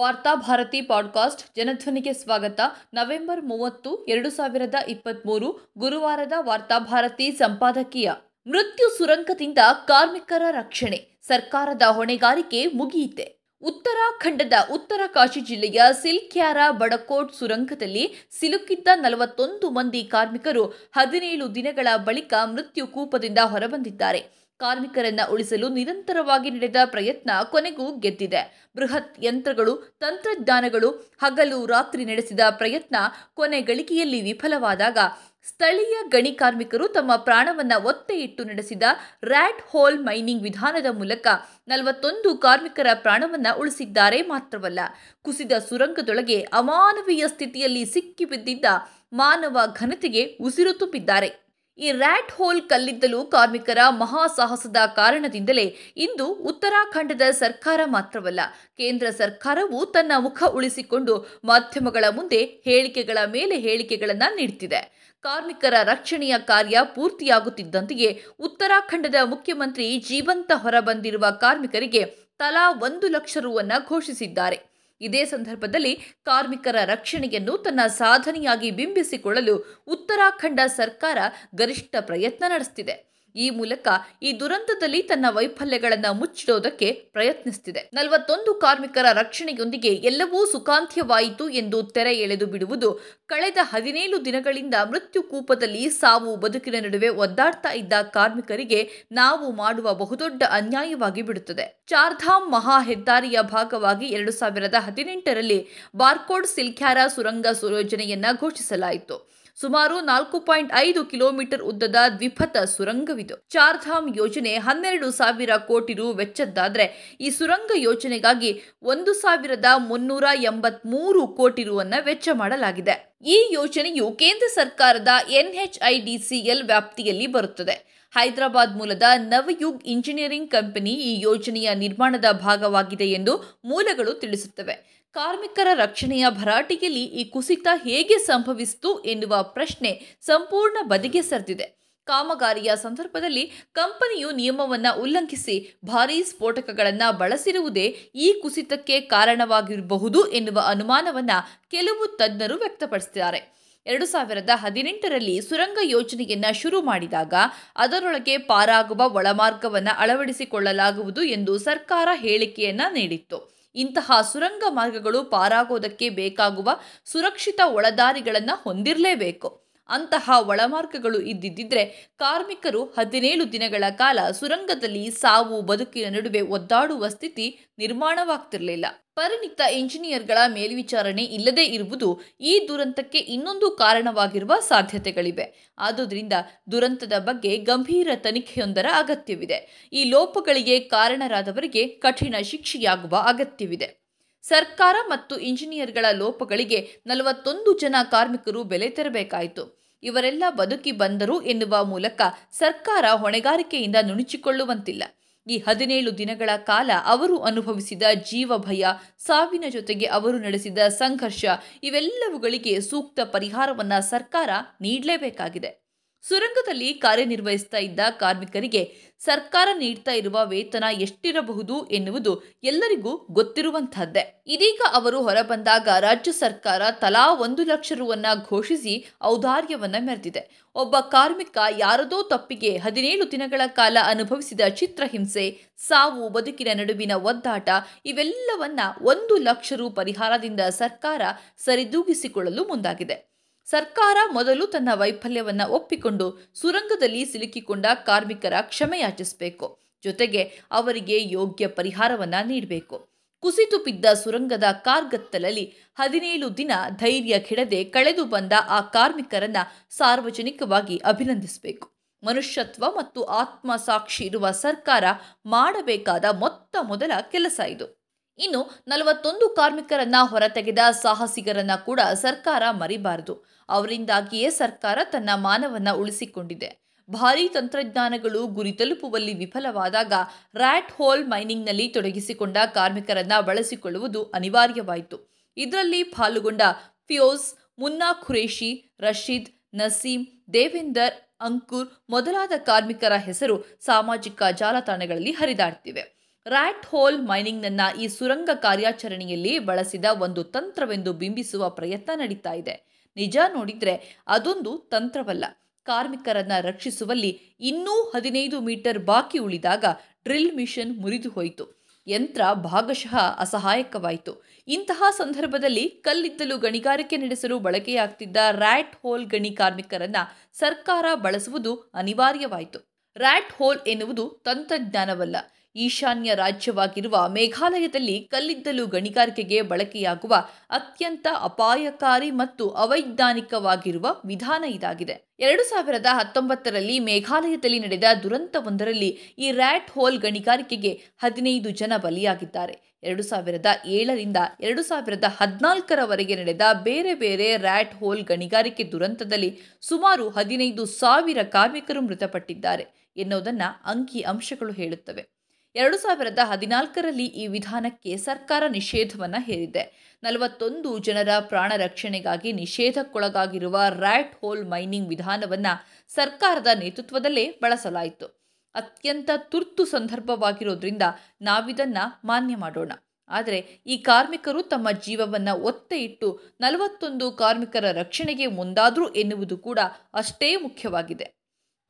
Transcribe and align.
Varthabharati 0.00 0.82
podcast 0.82 1.42
ಜನಧ್ವನಿಗೆ 1.56 2.12
ಸ್ವಾಗತ. 2.12 2.60
November 2.94 3.44
ಮೂವತ್ತು, 3.44 4.06
ಎರಡು 4.06 4.30
ಸಾವಿರದ 4.30 4.74
ಇಪ್ಪತ್ತ್ಮೂರು 4.88 5.72
ಗುರುವಾರದ 5.78 6.32
ವಾರ್ತಾಭಾರತಿ 6.38 7.32
ಸಂಪಾದಕೀಯ. 7.32 8.12
ಮೃತ್ಯು 8.46 8.98
ಸುರಂಕದಿಂದ 8.98 9.58
ಕಾರ್ಮಿಕರ 9.86 10.42
ರಕ್ಷಣೆ, 10.50 11.08
ಸರ್ಕಾರದ 11.22 11.82
ಹೊಣೆಗಾರಿಕೆ 11.82 12.66
ಮುಗಿಯಿತೆ. 12.66 13.40
ಉತ್ತರಾಖಂಡದ 13.62 14.52
ಉತ್ತರಕಾಶಿ 14.72 15.40
ಜಿಲ್ಲೆಯ 15.40 15.80
ಸಿಲ್ಕ್ಯಾರ 15.92 16.56
ಬಡಕೋಟ್ 16.70 17.34
ಸುರಂಗದಲ್ಲಿ 17.34 18.14
ಸಿಲುಕಿದ್ದ 18.40 18.88
ನಲವತ್ತೊಂದು 18.94 19.70
ಮಂದಿ 19.70 20.04
ಕಾರ್ಮಿಕರು 20.04 20.64
ಹದಿನೇಳು 20.66 21.54
ದಿನಗಳ 21.54 21.88
ಬಳಿಕ 21.96 22.34
ಮೃತ್ಯು 22.44 22.86
ಕೂಪದಿಂದ 22.86 23.38
ಹೊರಬಂದಿದ್ದಾರೆ. 23.44 24.39
ಕಾರ್ಮಿಕರನ್ನ 24.60 25.20
ಉಳಿಸಲು 25.30 25.68
ನಿರಂತರವಾಗಿ 25.68 26.50
ನಡೆದ 26.50 26.76
ಪ್ರಯತ್ನ 26.84 27.30
ಕೊನೆಗೂ 27.50 27.98
ಗೆದ್ದಿದೆ. 27.98 28.70
ಬೃಹತ್ 28.76 29.24
ಯಂತ್ರಗಳು, 29.24 29.96
ತಂತ್ರಜ್ಞಾನಗಳು 30.00 30.90
ಹಗಲು 31.22 31.66
ರಾತ್ರಿ 31.66 32.04
ನಡೆಸಿದ 32.04 32.40
ಪ್ರಯತ್ನ 32.50 32.96
ಕೊನೆ 33.34 33.60
ಗಳಿಕೆಯಲ್ಲಿ 33.60 34.20
ವಿಫಲವಾದಾಗ 34.20 34.98
ಸ್ಥಳೀಯ 35.46 35.96
ಗಣಿ 36.08 36.32
ಕಾರ್ಮಿಕರು 36.32 36.88
ತಮ್ಮ 36.88 37.16
ಪ್ರಾಣವನ್ನ 37.16 37.72
ಒತ್ತೆ 37.84 38.14
ಇಟ್ಟು 38.20 38.44
ನಡೆಸಿದ 38.44 38.82
ರ್ಯಾಟ್ 39.24 39.62
ಹೋಲ್ 39.70 39.98
ಮೈನಿಂಗ್ 40.04 40.42
ವಿಧಾನದ 40.42 40.86
ಮೂಲಕ 40.90 41.26
ನಲವತ್ತೊಂದು 41.68 42.38
ಕಾರ್ಮಿಕರ 42.38 42.86
ಪ್ರಾಣವನ್ನ 42.94 43.46
ಉಳಿಸಿದ್ದಾರೆ 43.58 44.22
ಮಾತ್ರವಲ್ಲ, 44.22 44.80
ಕುಸಿದ 45.22 45.52
ಸುರಂಗದೊಳಗೆ 45.68 46.40
ಅಮಾನವೀಯ 46.40 47.24
ಸ್ಥಿತಿಯಲ್ಲಿ 47.28 47.84
ಸಿಕ್ಕಿಬಿದ್ದಿದ್ದ 47.84 48.64
ಮಾನವ 49.12 49.58
ಘನತೆಗೆ 49.74 50.24
ಉಸಿರು 50.40 50.72
ತುಂಬಿದ್ದಾರೆ. 50.72 51.39
ಈ 51.78 51.90
ರ್ಯಾಟ್ 51.92 52.32
ಹೋಲ್ 52.32 52.62
ಕಲ್ಲಿದ್ದಲು 52.62 53.24
ಕಾರ್ಮಿಕರ 53.24 53.78
ಮಹಾಸಾಹಸದ 53.90 54.76
ಕಾರಣದಿಂದಲೇ 54.96 55.76
ಇಂದು 55.96 56.26
ಉತ್ತರಾಖಂಡದ 56.26 57.22
ಸರ್ಕಾರ 57.30 57.80
ಮಾತ್ರವಲ್ಲ, 57.86 58.40
ಕೇಂದ್ರ 58.76 59.06
ಸರ್ಕಾರವು 59.10 59.86
ತನ್ನ 59.86 60.12
ಮುಖ 60.18 60.42
ಉಳಿಸಿಕೊಂಡು 60.48 61.40
ಮಾಧ್ಯಮಗಳ 61.44 62.04
ಮುಂದೆ 62.10 62.40
ಹೇಳಿಕೆಗಳ 62.64 63.18
ಮೇಲೆ 63.26 63.58
ಹೇಳಿಕೆಗಳನ್ನು 63.60 64.36
ನೀಡುತ್ತಿದೆ 64.36 64.80
ಕಾರ್ಮಿಕರ 65.24 65.74
ರಕ್ಷಣೆಯ 65.82 66.34
ಕಾರ್ಯ 66.38 66.78
ಪೂರ್ತಿಯಾಗುತ್ತಿದ್ದಂತೆಯೇ 66.94 68.10
ಉತ್ತರಾಖಂಡದ 68.38 69.14
ಮುಖ್ಯಮಂತ್ರಿ 69.24 69.98
ಜೀವಂತ 69.98 70.52
ಹೊರಬಂದಿರುವ 70.54 71.26
ಕಾರ್ಮಿಕರಿಗೆ 71.40 72.04
ತಲಾ 72.38 72.70
ಒಂದು 72.70 73.08
ಲಕ್ಷ 73.08 73.36
ರುವನ್ನು 73.40 73.88
ಘೋಷಿಸಿದ್ದಾರೆ. 73.88 74.69
ಇದೇ 75.00 75.24
ಸಂದರ್ಭದಲ್ಲಿ 75.24 75.94
ಕಾರ್ಮಿಕರ 76.26 76.76
ರಕ್ಷಣೆಯನ್ನು 76.84 77.58
ತನ್ನ 77.58 77.80
ಸಾಧನೆಯಾಗಿ 77.86 78.70
ಬಿಂಬಿಸಿಕೊಳ್ಳಲು 78.70 79.84
ಉತ್ತರಾಖಂಡ 79.86 80.60
ಸರ್ಕಾರ 80.66 81.18
ಗರಿಷ್ಠ 81.54 81.94
ಪ್ರಯತ್ನ 82.00 82.44
ನಡೆಸುತ್ತಿದೆ 82.48 83.09
ಈ 83.36 83.50
ಮೂಲಕ 83.50 83.88
ಈ 84.22 84.32
ದುರಂತದಲ್ಲಿ 84.40 85.02
ತನ್ನ 85.02 85.26
ವೈಫಲ್ಯಗಳನ್ನು 85.30 86.14
ಮುಚ್ಚಿಡೋದಕ್ಕೆ 86.14 86.92
ಪ್ರಯತ್ನಿಸುತ್ತಿದೆ 86.92 87.90
ನಲವತ್ತೊಂದು 87.94 88.54
ಕಾರ್ಮಿಕರ 88.54 89.06
ರಕ್ಷಣೆಯೊಂದಿಗೆ 89.12 89.88
ಎಲ್ಲವೂ 89.88 90.46
ಸುಖಾಂತ್ಯವಾಯಿತು 90.46 91.48
ಎಂದು 91.48 91.82
ತೆರೆ 91.82 92.18
ಎಳೆದು 92.18 92.46
ಬಿಡುವುದು 92.46 93.00
ಕಳೆದ 93.26 93.56
ಹದಿನೇಳು 93.62 94.24
ದಿನಗಳಿಂದ 94.24 94.74
ಮೃತ್ಯು 94.90 95.22
ಕೂಪದಲ್ಲಿ 95.22 95.90
ಸಾವು 95.90 96.36
ಬದುಕಿನ 96.36 96.74
ನಡುವೆ 96.80 97.08
ಒದ್ದಾಡ್ತಾ 97.08 97.72
ಇದ್ದ 97.72 97.92
ಕಾರ್ಮಿಕರಿಗೆ 98.02 99.06
ನಾವು 99.12 99.52
ಮಾಡುವ 99.52 99.94
ಬಹುದೊಡ್ಡ 99.94 100.42
ಅನ್ಯಾಯವಾಗಿ 100.50 101.22
ಬಿಡುತ್ತದೆ. 101.22 101.84
ಚಾರ್ಧಾಮ್ 101.86 102.52
ಮಹಾ 102.52 102.82
ಹೆದ್ದಾರಿಯ 102.82 103.38
ಭಾಗವಾಗಿ 103.42 104.06
ಎರಡು 104.06 104.32
ಸಾವಿರದ 104.32 104.74
ಹದಿನೆಂಟರಲ್ಲಿ 104.78 105.68
ಬಾರ್ಕೋಡ್ 105.96 106.46
ಸಿಲ್ಖ್ಯಾರ 106.46 106.98
ಸುರಂಗ 107.14 107.46
ಯೋಜನೆಯನ್ನ 107.70 108.26
ಘೋಷಿಸಲಾಯಿತು. 108.40 109.39
ಸುಮಾರು 109.60 110.00
ನಾಲ್ಕು 110.00 110.40
ಪಾಯಿಂಟ್ 110.40 110.72
ಐದು 110.76 111.04
ಕಿಲೋಮೀಟರ್ 111.04 111.62
ಉದ್ದದ 111.62 111.98
ದ್ವಿಪಥ 112.16 112.56
ಸುರಂಗವಿದು. 112.56 113.34
ಚಾರ್ಧಾಮ್ 113.50 114.16
ಯೋಜನೆ 114.16 114.52
ಹನ್ನೆರಡು 114.56 115.10
ಸಾವಿರ 115.10 115.56
ಕೋಟಿ 115.56 115.94
ರು 115.94 116.12
ವೆಚ್ಚದ್ದಾದರೆ 116.12 117.16
ಈ 117.20 117.30
ಸುರಂಗ 117.30 117.70
ಯೋಜನೆಗಾಗಿ 117.76 118.50
ಒಂದು 118.82 119.14
ಸಾವಿರದ 119.14 119.64
ಮುನ್ನೂರ 119.88 120.24
ಎಂಬತ್ಮೂರು 120.50 121.26
ಕೋಟಿ 121.26 121.64
ರುವನ್ನು 121.64 122.04
ವೆಚ್ಚ 122.04 122.28
ಮಾಡಲಾಗಿದೆ. 122.32 122.96
ಈ 123.24 123.38
ಯೋಜನೆಯು 123.52 124.12
ಕೇಂದ್ರ 124.12 124.46
ಸರ್ಕಾರದ 124.54 125.08
ಎನ್ಎಚ್ಐಡಿಸಿಎಲ್ 125.30 126.62
ವ್ಯಾಪ್ತಿಯಲ್ಲಿ 126.62 127.26
ಬರುತ್ತದೆ. 127.26 127.99
ಹೈದರಾಬಾದ್ 128.10 128.76
ಮೂಲದ 128.76 129.02
ನವಯುಗ್ 129.16 129.82
ಇಂಜಿನಿಯರಿಂಗ್ 129.86 130.50
ಕಂಪನಿ 130.50 130.90
ಈ 130.90 131.20
ಯೋಜನೆಯ 131.20 131.74
ನಿರ್ಮಾಣದ 131.74 132.24
ಭಾಗವಾಗಿದೆ 132.32 133.06
ಎಂದು 133.06 133.60
ಮೂಲಗಳು 133.64 134.12
ತಿಳಿಸುತ್ತವೆ. 134.12 135.06
ಕಾರ್ಮಿಕರ 135.12 135.68
ರಕ್ಷಣೆಯ 135.74 136.26
ಭರಾಟೆಯಲ್ಲಿ 136.30 137.04
ಈ 137.04 137.24
ಕುಸಿತ 137.24 137.66
ಹೇಗೆ 137.84 138.18
ಸಂಭವಿಸಿತು 138.18 139.00
ಎನ್ನುವ 139.00 139.42
ಪ್ರಶ್ನೆ 139.42 140.18
ಸಂಪೂರ್ಣ 140.20 140.76
ಬದಿಗೆ 140.82 141.22
ಸರಿದಿದೆ. 141.22 141.80
ಕಾಮಗಾರಿಯ 142.04 142.70
ಸಂದರ್ಭದಲ್ಲಿ 142.76 143.52
ಕಂಪನಿಯು 143.72 144.30
ನಿಯಮವನ್ನು 144.30 145.00
ಉಲ್ಲಂಘಿಸಿ 145.00 145.78
ಭಾರೀ 145.84 146.22
ಸ್ಫೋಟಕಗಳನ್ನು 146.22 147.18
ಬಳಸಿರುವುದೇ 147.18 147.86
ಈ 148.14 148.40
ಕುಸಿತಕ್ಕೆ 148.42 149.00
ಕಾರಣವಾಗಿರಬಹುದು 149.00 150.28
ಎನ್ನುವ 150.30 150.60
ಅನುಮಾನವನ್ನು 150.66 151.68
ಕೆಲವು 151.70 152.06
ತಜ್ಞರು 152.06 152.54
ವ್ಯಕ್ತಪಡಿಸಿದ್ದಾರೆ. 152.54 153.59
ಎರಡು 153.86 154.06
ಸಾವಿರದ 154.06 154.50
ಹದಿನೆಂಟರಲ್ಲಿ 154.54 155.40
ಸುರಂಗ 155.40 155.78
ಯೋಜನೆಯನ್ನು 155.82 156.54
ಶುರು 156.54 156.82
ಮಾಡಿದಾಗ 156.82 157.34
ಅದರೊಳಗೆ 157.76 158.38
ಪಾರಾಗುವ 158.38 159.10
ಒಳಮಾರ್ಗವನ್ನು 159.14 159.98
ಅಳವಡಿಸಿಕೊಳ್ಳಲಾಗುವುದು 159.98 161.22
ಎಂದು 161.22 161.58
ಸರ್ಕಾರ 161.58 162.08
ಹೇಳಿಕೆಯನ್ನ 162.14 162.80
ನೀಡಿತ್ತು. 162.92 163.60
ಇಂತಹ 163.74 164.10
ಸುರಂಗ 164.32 164.62
ಮಾರ್ಗಗಳು 164.68 165.24
ಪಾರಾಗೋದಕ್ಕೆ 165.24 166.08
ಬೇಕಾಗುವ 166.10 166.68
ಸುರಕ್ಷಿತ 167.04 167.60
ಒಳದಾರಿಗಳನ್ನು 167.66 168.62
ಹೊಂದಿರಲೇಬೇಕು. 168.62 169.69
ಅಂತಹ 169.90 170.30
ಒಳಮಾರ್ಗಗಳು 170.48 171.20
ಇದ್ದಿದ್ದರೆ 171.20 172.12
ಕಾರ್ಮಿಕರು 172.18 172.84
ಹದಿನೇಳು 172.84 173.52
ದಿನಗಳ 173.52 173.84
ಕಾಲ 173.96 174.18
ಸುರಂಗದಲ್ಲಿ 174.30 175.10
ಸಾವು, 175.10 175.62
ಬದುಕಿನ 175.62 176.16
ನಡುವೆ 176.16 176.40
ಒದ್ದಾಡುವ 176.40 177.08
ಸ್ಥಿತಿ 177.08 177.58
ನಿರ್ಮಾಣವಾಗ್ತಿರಲಿಲ್ಲ. 177.78 178.86
ಪರಿಣಿತ 179.14 179.60
ಇಂಜಿನಿಯರ್ಗಳ 179.60 180.38
ಮೇಲ್ವಿಚಾರಣೆ 180.48 181.24
ಇಲ್ಲದೇ 181.24 181.64
ಇರುವುದು 181.64 182.20
ಈ 182.40 182.64
ದುರಂತಕ್ಕೆ 182.68 183.18
ಇನ್ನೊಂದು 183.18 183.70
ಕಾರಣವಾಗಿರುವ 183.70 184.52
ಸಾಧ್ಯತೆಗಳಿವೆ. 184.60 185.74
ಆದುದರಿಂದ 185.78 186.32
ದುರಂತದ 186.72 187.12
ಬಗ್ಗೆ 187.18 187.56
ಗಂಭೀರ 187.56 188.08
ತನಿಖೆಯೊಂದರ 188.16 188.86
ಅಗತ್ಯವಿದೆ. 188.94 189.90
ಈ 189.92 190.04
ಲೋಪಗಳಿಗೆ 190.04 190.80
ಕಾರಣರಾದವರಿಗೆ 190.80 191.86
ಕಠಿಣ 191.86 192.34
ಶಿಕ್ಷೆಯಾಗುವ 192.42 193.24
ಅಗತ್ಯವಿದೆ. 193.26 193.99
ಸರ್ಕಾರ 194.42 194.96
ಮತ್ತು 195.08 195.38
ಇಂಜಿನಿಯರ್ಗಳ 195.38 196.06
ಲೋಪಗಳಿಗೆ 196.12 196.88
ನಲವತ್ತೊಂದು 197.06 197.78
ಜನ 197.78 197.96
ಕಾರ್ಮಿಕರು 198.10 198.64
ಬೆಲೆ 198.64 198.90
ತೆರಬೇಕಾಯಿತು. 198.90 199.80
ಇವರೆಲ್ಲ 200.02 200.44
ಬದುಕಿ 200.50 200.92
ಬಂದರು 200.92 201.42
ಎನ್ನುವ 201.42 201.84
ಮೂಲಕ 201.84 202.20
ಸರ್ಕಾರ 202.52 203.04
ಹೊಣೆಗಾರಿಕೆಯಿಂದ 203.14 203.96
ನುಣುಚಿಕೊಳ್ಳುವಂತಿಲ್ಲ. 204.02 205.02
ಈ 205.46 205.58
ಹದಿನೇಳು 205.58 206.18
ದಿನಗಳ 206.18 206.50
ಕಾಲ 206.56 206.90
ಅವರು 207.04 207.38
ಅನುಭವಿಸಿದ 207.38 208.02
ಜೀವ 208.30 208.58
ಭಯ 208.58 208.86
ಸಾವಿನ 209.18 209.64
ಜೊತೆಗೆ 209.68 210.06
ಅವರು 210.06 210.38
ನಡೆಸಿದ 210.38 210.78
ಸಂಘರ್ಷ, 210.78 211.44
ಇವೆಲ್ಲವುಗಳಿಗೆ 211.82 212.80
ಸೂಕ್ತ 212.80 213.20
ಪರಿಹಾರವನ್ನು 213.24 214.10
ಸರ್ಕಾರ 214.10 214.50
ನೀಡಲೇಬೇಕಾಗಿದೆ. 214.80 215.89
ಸುರಂಗದಲ್ಲಿ 216.22 216.94
ಕಾರ್ಯನಿರ್ವಹಿಸ್ತಾ 216.94 217.78
ಇದ್ದ 217.78 218.00
ಕಾರ್ಮಿಕರಿಗೆ 218.10 219.10
ಸರ್ಕಾರ 219.18 219.68
ನೀಡ್ತಾ 219.74 220.12
ಇರುವ 220.12 220.40
ವೇತನ 220.44 220.84
ಎಷ್ಟಿರಬಹುದು 220.98 221.86
ಎನ್ನುವುದು 221.86 222.42
ಎಲ್ಲರಿಗೂ 222.62 223.16
ಗೊತ್ತಿರುವಂತಹದ್ದೇ 223.16 224.42
ಇದೀಗ 224.46 224.80
ಅವರು 224.92 225.22
ಹೊರಬಂದಾಗ 225.22 225.88
ರಾಜ್ಯ 225.98 226.32
ಸರ್ಕಾರ 226.32 226.82
ತಲಾ 226.90 227.32
ಒಂದು 227.32 227.64
ಲಕ್ಷ 227.64 227.92
ರುವನ್ನ 227.96 228.26
ಘೋಷಿಸಿ 228.48 229.04
ಔದಾರ್ಯವನ್ನ 229.22 229.96
ಮೆರೆದಿದೆ. 229.98 230.68
ಒಬ್ಬ 230.74 231.00
ಕಾರ್ಮಿಕ 231.00 231.58
ಯಾರದೋ 231.78 232.22
ತಪ್ಪಿಗೆ 232.22 232.76
ಹದಿನೇಳು 232.76 233.30
ದಿನಗಳ 233.30 233.60
ಕಾಲ 233.66 233.98
ಅನುಭವಿಸಿದ 234.04 234.60
ಚಿತ್ರಹಿಂಸೆ, 234.60 235.60
ಸಾವು, 235.78 236.28
ಬದುಕಿನ 236.28 236.68
ನಡುವಿನ 236.74 237.12
ಒದ್ದಾಟ 237.12 237.68
ಇವೆಲ್ಲವನ್ನ 238.04 238.80
ಒಂದು 239.02 239.36
ಲಕ್ಷ 239.36 239.72
ರು 239.76 239.90
ಪರಿಹಾರದಿಂದ 239.90 240.60
ಸರ್ಕಾರ 240.60 241.22
ಸರಿದೂಗಿಸಿಕೊಳ್ಳಲು 241.56 242.64
ಮುಂದಾಗಿದೆ. 242.64 243.39
ಸರ್ಕಾರ 243.64 244.16
ಮೊದಲು 244.32 244.66
ತನ್ನ 244.66 244.88
ವೈಫಲ್ಯವನ್ನು 244.94 245.70
ಒಪ್ಪಿಕೊಂಡು 245.70 246.50
ಸುರಂಗದಲ್ಲಿ 246.54 247.24
ಸಿಲುಕಿಕೊಂಡ 247.24 247.86
ಕಾರ್ಮಿಕರ 248.06 248.52
ಕ್ಷಮೆಯಾಚಿಸಬೇಕು. 248.60 249.78
ಜೊತೆಗೆ 250.02 250.42
ಅವರಿಗೆ 250.70 251.28
ಯೋಗ್ಯ 251.28 251.66
ಪರಿಹಾರವನ್ನ 251.66 252.34
ನೀಡಬೇಕು. 252.44 253.10
ಕುಸಿತು 253.40 253.84
ಬಿದ್ದ 253.84 254.04
ಸುರಂಗದ 254.04 254.64
ಕಾರ್ಗತ್ತಲಲ್ಲಿ 254.72 255.74
ಹದಿನೇಳು 255.98 256.56
ದಿನ 256.56 256.70
ಧೈರ್ಯ 256.90 257.38
ಕೆಡದೆ 257.38 257.84
ಕಳೆದು 257.84 258.24
ಬಂದ 258.24 258.52
ಆ 258.68 258.80
ಕಾರ್ಮಿಕರನ್ನ 258.80 259.56
ಸಾರ್ವಜನಿಕವಾಗಿ 259.90 260.96
ಅಭಿನಂದಿಸಬೇಕು. 260.96 261.92
ಮನುಷ್ಯತ್ವ 262.22 262.84
ಮತ್ತು 262.96 263.24
ಆತ್ಮಸಾಕ್ಷಿ 263.24 264.24
ಇರುವ 264.24 264.50
ಸರ್ಕಾರ 264.50 265.04
ಮಾಡಬೇಕಾದ 265.46 266.24
ಮೊತ್ತ 266.24 266.76
ಮೊದಲ 266.82 267.12
ಕೆಲಸ 267.30 267.60
ಇದು. 267.68 267.99
ಇನ್ನು 268.38 268.82
ನಲವತ್ತೊಂದು 268.88 269.48
ಕಾರ್ಮಿಕರನ್ನ 269.48 270.14
ಹೊರತೆಗೆದ 270.22 270.78
ಸಾಹಸಿಗರನ್ನ 270.90 271.70
ಕೂಡ 271.84 272.00
ಸರ್ಕಾರ 272.14 272.62
ಮರಿಬಾರದು. 272.70 273.44
ಅವರಿಂದಾಗಿಯೇ 273.68 274.50
ಸರ್ಕಾರ 274.50 274.98
ತನ್ನ 275.04 275.30
ಮಾನವನ್ನ 275.34 275.90
ಉಳಿಸಿಕೊಂಡಿದೆ. 275.90 276.90
ಭಾರೀ 277.10 277.48
ತಂತ್ರಜ್ಞಾನಗಳು 277.48 278.46
ಗುರಿ 278.46 278.72
ತಲುಪುವಲ್ಲಿ 278.72 279.34
ವಿಫಲವಾದಾಗ 279.34 280.12
ರ್ಯಾಟ್ 280.56 280.92
ಹೋಲ್ 280.92 281.28
ಮೈನಿಂಗ್ನಲ್ಲಿ 281.28 281.88
ತೊಡಗಿಸಿಕೊಂಡ 281.88 282.56
ಕಾರ್ಮಿಕರನ್ನ 282.74 283.32
ಬಳಸಿಕೊಳ್ಳುವುದು 283.40 284.24
ಅನಿವಾರ್ಯವಾಯಿತು. 284.24 285.30
ಇದರಲ್ಲಿ 285.56 286.02
ಪಾಲ್ಗೊಂಡ 286.02 286.62
ಫಿಯೋಸ್, 287.08 287.54
ಮುನ್ನಾ 287.78 288.12
ಖುರೇಶಿ 288.12 288.96
ರಶೀದ್ 289.00 289.76
ನಸೀಂ 289.76 290.52
ದೇವೇಂದರ್, 290.52 291.14
ಅಂಕುರ್ 291.40 291.88
ಮೊದಲಾದ 292.10 292.52
ಕಾರ್ಮಿಕರ 292.58 293.12
ಹೆಸರು 293.12 293.78
ಸಾಮಾಜಿಕ 293.80 294.42
ಜಾಲತಾಣಗಳಲ್ಲಿ 294.42 295.30
ಹರಿದಾಡ್ತಿವೆ. 295.30 296.19
ರ್ಯಾಟ್ 296.48 296.86
ಹೋಲ್ 296.86 297.22
ಮೈನಿಂಗ್ನನ್ನು 297.22 298.00
ಈ 298.00 298.08
ಸುರಂಗ 298.08 298.50
ಕಾರ್ಯಾಚರಣೆಯಲ್ಲಿ 298.54 299.58
ಬಳಸಿದ 299.58 300.04
ಒಂದು 300.18 300.44
ತಂತ್ರವೆಂದು 300.44 301.12
ಬಿಂಬಿಸುವ 301.12 301.70
ಪ್ರಯತ್ನ 301.70 302.10
ನಡೀತಾ 302.14 302.52
ಇದೆ. 302.52 303.06
ನಿಜ 303.16 303.38
ನೋಡಿದ್ರೆ 303.52 304.22
ಅದೊಂದು 304.26 304.78
ತಂತ್ರವಲ್ಲ. 304.78 305.44
ಕಾರ್ಮಿಕರನ್ನ 305.84 306.52
ರಕ್ಷಿಸುವಲ್ಲಿ 306.60 307.30
ಇನ್ನೂ 307.60 308.12
ಹದಿನೈದು 308.16 308.60
ಮೀಟರ್ 308.60 308.98
ಬಾಕಿ 308.98 309.38
ಉಳಿದಾಗ 309.38 309.84
ಡ್ರಿಲ್ 310.24 310.56
ಮಿಷನ್ 310.56 311.00
ಮುರಿದು 311.00 311.28
ಹೋಯಿತು 311.28 311.80
ಯಂತ್ರ 312.06 312.40
ಭಾಗಶಃ 312.52 313.16
ಅಸಹಾಯಕವಾಯಿತು. 313.16 314.44
ಇಂತಹ 314.68 315.02
ಸಂದರ್ಭದಲ್ಲಿ 315.10 315.88
ಕಲ್ಲಿದ್ದಲು 315.88 316.58
ಗಣಿಗಾರಿಕೆ 316.58 317.16
ನಡೆಸಲು 317.16 317.58
ಬಳಕೆಯಾಗ್ತಿದ್ದ 317.58 318.36
ರ್ಯಾಟ್ 318.50 318.96
ಹೋಲ್ 319.02 319.26
ಗಣಿ 319.26 319.50
ಕಾರ್ಮಿಕರನ್ನ 319.50 320.16
ಸರ್ಕಾರ 320.52 321.04
ಬಳಸುವುದು 321.14 321.90
ಅನಿವಾರ್ಯವಾಯಿತು. 321.94 323.00
ರ್ಯಾಟ್ 323.18 323.52
ಹೋಲ್ 323.58 323.78
ಎನ್ನುವುದು 323.86 324.28
ತಂತ್ರಜ್ಞಾನವಲ್ಲ. 324.28 325.36
ಈಶಾನ್ಯ 325.76 326.34
ರಾಜ್ಯವಾಗಿರುವ 326.34 327.28
ಮೇಘಾಲಯದಲ್ಲಿ 327.32 328.28
ಕಲ್ಲಿದ್ದಲು 328.30 328.86
ಗಣಿಗಾರಿಕೆಗೆ 328.86 329.62
ಬಳಕೆಯಾಗುವ 329.62 330.34
ಅತ್ಯಂತ 330.70 331.26
ಅಪಾಯಕಾರಿ 331.32 332.30
ಮತ್ತು 332.30 332.68
ಅವೈಜ್ಞಾನಿಕವಾಗಿರುವ 332.68 334.06
ವಿಧಾನ 334.26 334.64
ಇದಾಗಿದೆ. 334.64 335.34
ಎರಡು 335.38 335.62
ಸಾವಿರದ 335.62 336.06
ಹತ್ತೊಂಬತ್ತರಲ್ಲಿ 336.12 336.98
ಮೇಘಾಲಯದಲ್ಲಿ 336.98 337.78
ನಡೆದ 337.78 338.04
ದುರಂತವೊಂದರಲ್ಲಿ 338.22 339.18
ಈ 339.38 339.50
ರ್ಯಾಟ್ 339.50 339.90
ಹೋಲ್ 339.90 340.18
ಗಣಿಗಾರಿಕೆಗೆ 340.18 341.00
ಹದಿನೈದು 341.18 341.70
ಜನ 341.70 341.92
ಬಲಿಯಾಗಿದ್ದಾರೆ. 341.96 342.96
ಎರಡು 343.02 343.22
ಸಾವಿರದ 343.22 343.66
ಏಳರಿಂದ 343.86 344.36
ಎರಡು 344.60 344.82
ಸಾವಿರದ 344.82 345.24
ಹದಿನಾಲ್ಕರವರೆಗೆ 345.24 346.36
ನಡೆದ 346.36 346.60
ಬೇರೆ 346.82 347.14
ಬೇರೆ 347.14 347.56
ರ್ಯಾಟ್ 347.56 347.94
ಹೋಲ್ 347.94 348.22
ಗಣಿಗಾರಿಕೆ 348.22 348.84
ದುರಂತದಲ್ಲಿ 348.84 349.58
ಸುಮಾರು 349.80 350.28
ಹದಿನೈದು 350.28 350.86
ಸಾವಿರ 350.86 351.42
ಕಾರ್ಮಿಕರು 351.42 352.00
ಮೃತಪಟ್ಟಿದ್ದಾರೆ 352.00 352.86
ಎನ್ನುವುದನ್ನು 353.16 353.82
ಅಂಕಿ 353.84 354.20
ಅಂಶಗಳು 354.20 354.72
ಹೇಳುತ್ತವೆ. 354.72 355.39
ಎರಡು 355.76 355.96
ಸಾವಿರದ 355.98 356.38
ಹದಿನಾಲ್ಕರಲ್ಲಿ 356.42 357.24
ಈ 357.24 357.46
ವಿಧಾನಕ್ಕೆ 357.46 358.16
ಸರ್ಕಾರ 358.16 358.62
ನಿಷೇಧವನ್ನು 358.68 359.44
ಹೇರಿದೆ. 359.44 359.82
ನಲವತ್ತೊಂದು 360.22 360.98
ಜನರ 360.98 361.28
ಪ್ರಾಣ 361.40 361.72
ರಕ್ಷಣೆಗಾಗಿ 361.76 362.52
ನಿಷೇಧಕ್ಕೊಳಗಾಗಿರುವ 362.52 363.76
ರ್ಯಾಟ್ 363.88 364.34
ಹೋಲ್ 364.40 364.64
ಮೈನಿಂಗ್ 364.66 365.08
ವಿಧಾನವನ್ನು 365.08 365.86
ಸರ್ಕಾರದ 366.08 366.66
ನೇತೃತ್ವದಲ್ಲೇ 366.78 367.58
ಬಳಸಲಾಯಿತು. 367.62 368.26
ಅತ್ಯಂತ 368.74 369.30
ತುರ್ತು 369.36 369.84
ಸಂದರ್ಭವಾಗಿರೋದ್ರಿಂದ 369.84 371.02
ನಾವಿದನ್ನು 371.40 372.20
ಮಾನ್ಯ 372.24 372.56
ಮಾಡೋಣ. 372.56 372.92
ಆದರೆ 373.28 373.82
ಈ 373.86 373.96
ಕಾರ್ಮಿಕರು 373.98 374.62
ತಮ್ಮ 374.62 374.90
ಜೀವವನ್ನು 374.90 375.62
ಒತ್ತೆ 375.62 375.98
ಇಟ್ಟು 376.04 376.40
ನಲವತ್ತೊಂದು 376.60 377.32
ಕಾರ್ಮಿಕರ 377.32 377.84
ರಕ್ಷಣೆಗೆ 377.92 378.46
ಮುಂದಾದರೂ 378.46 379.08
ಎನ್ನುವುದು 379.08 379.58
ಕೂಡ 379.58 379.78
ಅಷ್ಟೇ 380.14 380.56
ಮುಖ್ಯವಾಗಿದೆ. 380.56 381.39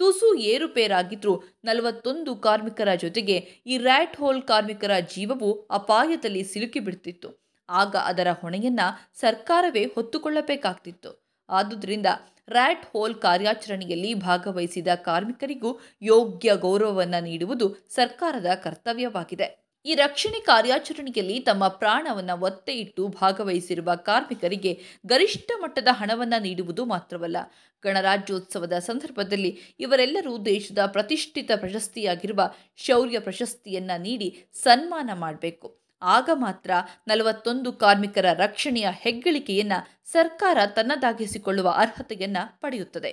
ತುಸು 0.01 0.35
ಏರುಪೇರಾಗಿದ್ರೂ 0.35 1.43
ನಲವತ್ತೊಂದು 1.65 2.37
ಕಾರ್ಮಿಕರ 2.37 2.95
ಜೊತೆಗೆ 2.95 3.37
ಈ 3.67 3.79
ರ್ಯಾಟ್ 3.79 4.17
ಹೋಲ್ 4.17 4.43
ಕಾರ್ಮಿಕರ 4.43 4.93
ಜೀವವು 4.99 5.69
ಅಪಾಯದಲ್ಲಿ 5.71 6.45
ಸಿಲುಕಿಬಿಡ್ತಿತ್ತು 6.45 7.31
ಆಗ 7.69 7.97
ಅದರ 7.97 8.29
ಹೊಣೆಯನ್ನ 8.33 8.81
ಸರ್ಕಾರವೇ 9.15 9.85
ಹೊತ್ತುಕೊಳ್ಳಬೇಕಾಗ್ತಿತ್ತು. 9.87 11.11
ಆದುದರಿಂದ 11.49 12.07
ರ್ಯಾಟ್ 12.49 12.87
ಹೋಲ್ 12.93 13.15
ಕಾರ್ಯಾಚರಣೆಯಲ್ಲಿ 13.15 14.15
ಭಾಗವಹಿಸಿದ 14.15 14.89
ಕಾರ್ಮಿಕರಿಗೂ 14.95 15.81
ಯೋಗ್ಯ 16.03 16.57
ಗೌರವವನ್ನು 16.57 17.25
ನೀಡುವುದು 17.25 17.77
ಸರ್ಕಾರದ 17.89 18.47
ಕರ್ತವ್ಯವಾಗಿದೆ. 18.55 19.70
ಈ 19.85 19.95
ರಕ್ಷಣೆ 19.95 20.41
ಕಾರ್ಯಾಚರಣೆಯಲ್ಲಿ 20.41 21.41
ತಮ್ಮ 21.41 21.65
ಪ್ರಾಣವನ್ನು 21.69 22.35
ಒತ್ತೆ 22.41 22.73
ಇಟ್ಟು 22.73 23.03
ಭಾಗವಹಿಸಿರುವ 23.09 23.91
ಕಾರ್ಮಿಕರಿಗೆ 23.95 24.73
ಗರಿಷ್ಠ 25.07 25.51
ಮಟ್ಟದ 25.63 25.89
ಹಣವನ್ನು 25.91 26.43
ನೀಡುವುದು 26.43 26.85
ಮಾತ್ರವಲ್ಲ. 26.85 27.37
ಗಣರಾಜ್ಯೋತ್ಸವದ 27.83 28.79
ಸಂದರ್ಭದಲ್ಲಿ 28.79 29.51
ಇವರೆಲ್ಲರೂ 29.81 30.33
ದೇಶದ 30.45 30.79
ಪ್ರತಿಷ್ಠಿತ 30.87 31.51
ಪ್ರಶಸ್ತಿಯಾಗಿರುವ 31.57 32.41
ಶೌರ್ಯ 32.77 33.21
ಪ್ರಶಸ್ತಿಯನ್ನು 33.21 33.97
ನೀಡಿ 34.03 34.29
ಸನ್ಮಾನ 34.53 35.11
ಮಾಡಬೇಕು. 35.15 35.69
ಆಗ 36.03 36.31
ಮಾತ್ರ 36.35 36.71
ನಲವತ್ತೊಂದು 37.09 37.73
ಕಾರ್ಮಿಕರ 37.73 38.27
ರಕ್ಷಣೆಯ 38.35 38.89
ಹೆಗ್ಗಳಿಕೆಯನ್ನು 38.91 39.79
ಸರ್ಕಾರ 40.13 40.59
ತನ್ನದಾಗಿಸಿಕೊಳ್ಳುವ 40.67 41.69
ಅರ್ಹತೆಯನ್ನು 41.77 42.61
ಪಡೆಯುತ್ತದೆ. 42.61 43.13